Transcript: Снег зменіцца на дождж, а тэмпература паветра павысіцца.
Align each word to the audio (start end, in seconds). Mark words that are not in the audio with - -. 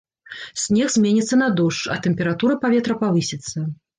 Снег 0.61 0.87
зменіцца 0.93 1.35
на 1.41 1.49
дождж, 1.59 1.83
а 1.95 1.99
тэмпература 2.07 2.57
паветра 2.65 2.97
павысіцца. 3.05 3.57